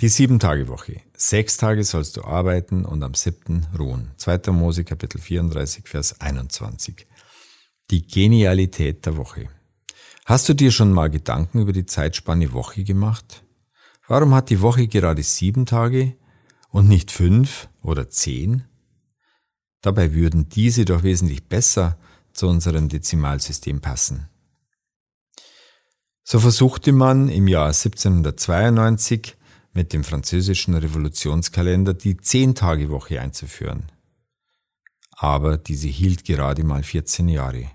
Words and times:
Die 0.00 0.08
Sieben-Tage-Woche. 0.08 1.02
Sechs 1.14 1.58
Tage 1.58 1.84
sollst 1.84 2.16
du 2.16 2.24
arbeiten 2.24 2.86
und 2.86 3.02
am 3.02 3.12
siebten 3.12 3.66
ruhen. 3.78 4.12
2. 4.16 4.50
Mose 4.50 4.82
Kapitel 4.82 5.20
34, 5.20 5.86
Vers 5.86 6.22
21. 6.22 7.06
Die 7.90 8.06
Genialität 8.06 9.04
der 9.04 9.18
Woche. 9.18 9.50
Hast 10.24 10.48
du 10.48 10.54
dir 10.54 10.70
schon 10.70 10.90
mal 10.90 11.10
Gedanken 11.10 11.60
über 11.60 11.74
die 11.74 11.84
Zeitspanne 11.84 12.54
Woche 12.54 12.82
gemacht? 12.82 13.44
Warum 14.08 14.32
hat 14.32 14.48
die 14.48 14.62
Woche 14.62 14.88
gerade 14.88 15.22
sieben 15.22 15.66
Tage 15.66 16.16
und 16.70 16.88
nicht 16.88 17.10
fünf 17.10 17.68
oder 17.82 18.08
zehn? 18.08 18.64
Dabei 19.82 20.14
würden 20.14 20.48
diese 20.48 20.86
doch 20.86 21.02
wesentlich 21.02 21.46
besser 21.46 21.98
zu 22.32 22.48
unserem 22.48 22.88
Dezimalsystem 22.88 23.82
passen. 23.82 24.30
So 26.24 26.40
versuchte 26.40 26.92
man 26.92 27.28
im 27.28 27.46
Jahr 27.48 27.66
1792 27.66 29.36
mit 29.72 29.92
dem 29.92 30.04
französischen 30.04 30.74
Revolutionskalender 30.74 31.94
die 31.94 32.16
Zehn-Tage-Woche 32.16 33.20
einzuführen. 33.20 33.84
Aber 35.12 35.58
diese 35.58 35.88
hielt 35.88 36.24
gerade 36.24 36.64
mal 36.64 36.82
14 36.82 37.28
Jahre. 37.28 37.70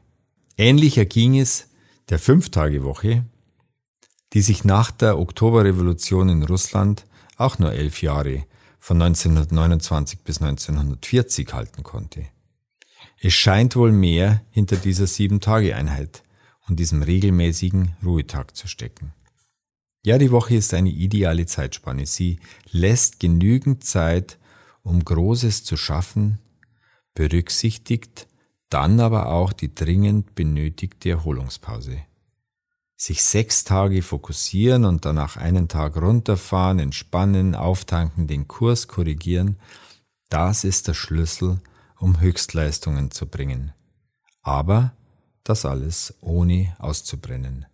Ähnlich 0.57 0.97
erging 0.97 1.39
es 1.39 1.69
der 2.09 2.19
Fünf-Tage-Woche, 2.19 3.25
die 4.33 4.41
sich 4.41 4.63
nach 4.63 4.91
der 4.91 5.17
Oktoberrevolution 5.19 6.29
in 6.29 6.43
Russland 6.43 7.05
auch 7.37 7.59
nur 7.59 7.71
elf 7.71 8.01
Jahre 8.01 8.45
von 8.79 9.01
1929 9.01 10.19
bis 10.19 10.41
1940 10.41 11.53
halten 11.53 11.83
konnte. 11.83 12.27
Es 13.19 13.33
scheint 13.33 13.75
wohl 13.75 13.91
mehr 13.91 14.41
hinter 14.51 14.75
dieser 14.75 15.07
Sieben-Tage-Einheit 15.07 16.23
und 16.67 16.79
diesem 16.79 17.01
regelmäßigen 17.01 17.95
Ruhetag 18.03 18.55
zu 18.55 18.67
stecken. 18.67 19.13
Ja, 20.05 20.19
die 20.19 20.29
Woche 20.29 20.53
ist 20.53 20.71
eine 20.75 20.91
ideale 20.91 21.47
Zeitspanne. 21.47 22.05
Sie 22.05 22.39
lässt 22.69 23.19
genügend 23.19 23.83
Zeit, 23.83 24.37
um 24.83 25.03
Großes 25.03 25.63
zu 25.63 25.77
schaffen, 25.77 26.37
berücksichtigt 27.15 28.27
dann 28.69 28.99
aber 28.99 29.29
auch 29.29 29.51
die 29.51 29.73
dringend 29.73 30.35
benötigte 30.35 31.09
Erholungspause. 31.09 32.03
Sich 32.95 33.23
sechs 33.23 33.63
Tage 33.63 34.03
fokussieren 34.03 34.85
und 34.85 35.05
danach 35.05 35.37
einen 35.37 35.69
Tag 35.69 35.97
runterfahren, 35.97 36.77
entspannen, 36.77 37.55
auftanken, 37.55 38.27
den 38.27 38.47
Kurs 38.47 38.87
korrigieren, 38.87 39.57
das 40.29 40.63
ist 40.65 40.87
der 40.87 40.93
Schlüssel, 40.93 41.61
um 41.97 42.19
Höchstleistungen 42.19 43.09
zu 43.09 43.25
bringen. 43.25 43.73
Aber 44.43 44.93
das 45.43 45.65
alles 45.65 46.13
ohne 46.21 46.75
auszubrennen. 46.77 47.65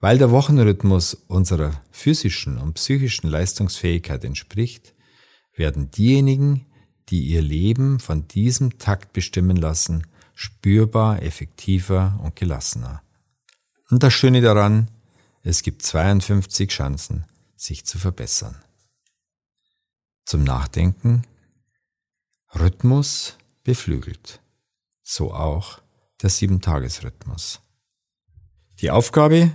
Weil 0.00 0.18
der 0.18 0.30
Wochenrhythmus 0.30 1.14
unserer 1.14 1.82
physischen 1.90 2.58
und 2.58 2.74
psychischen 2.74 3.28
Leistungsfähigkeit 3.28 4.24
entspricht, 4.24 4.94
werden 5.54 5.90
diejenigen, 5.90 6.66
die 7.08 7.24
ihr 7.24 7.42
Leben 7.42 7.98
von 7.98 8.28
diesem 8.28 8.78
Takt 8.78 9.12
bestimmen 9.12 9.56
lassen, 9.56 10.06
spürbar 10.34 11.22
effektiver 11.22 12.20
und 12.22 12.36
gelassener. 12.36 13.02
Und 13.90 14.02
das 14.02 14.12
Schöne 14.12 14.40
daran, 14.40 14.88
es 15.42 15.62
gibt 15.62 15.82
52 15.82 16.70
Chancen, 16.70 17.24
sich 17.56 17.84
zu 17.84 17.98
verbessern. 17.98 18.56
Zum 20.24 20.44
Nachdenken, 20.44 21.24
Rhythmus 22.54 23.36
beflügelt, 23.64 24.40
so 25.02 25.32
auch 25.32 25.80
der 26.22 26.30
Sieben-Tages-Rhythmus. 26.30 27.60
Die 28.80 28.90
Aufgabe, 28.90 29.52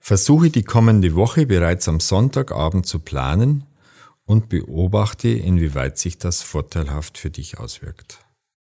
Versuche 0.00 0.50
die 0.50 0.62
kommende 0.62 1.14
Woche 1.14 1.46
bereits 1.46 1.88
am 1.88 2.00
Sonntagabend 2.00 2.86
zu 2.86 3.00
planen 3.00 3.64
und 4.24 4.48
beobachte, 4.48 5.28
inwieweit 5.28 5.98
sich 5.98 6.18
das 6.18 6.42
vorteilhaft 6.42 7.18
für 7.18 7.30
dich 7.30 7.58
auswirkt. 7.58 8.18